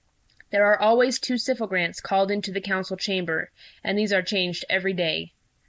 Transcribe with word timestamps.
There 0.49 0.65
are 0.65 0.79
always 0.79 1.19
two 1.19 1.35
Syphogrants 1.37 2.01
called 2.01 2.31
into 2.31 2.51
the 2.51 2.59
council 2.59 2.97
chamber, 2.97 3.51
and 3.83 3.95
these 3.99 4.11
are 4.11 4.23
changed 4.23 4.65
every 4.67 4.93
day. 4.93 5.35